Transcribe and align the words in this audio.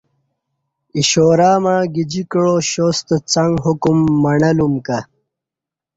اِشارہ 0.97 1.51
مع 1.63 1.79
گجی 1.93 2.23
کعہ 2.31 2.55
شاستہ 2.71 3.15
څݩگ 3.31 3.53
حکم 3.65 3.97
مݨہلُوم 4.21 4.75
کہ۔ 4.85 4.99